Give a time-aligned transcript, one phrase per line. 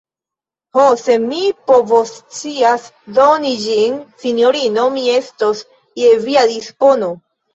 [0.75, 1.41] Ho, se mi
[1.71, 2.87] povoscias
[3.19, 5.63] doni ĝin, sinjorino, mi estos
[6.05, 7.11] je via dispono.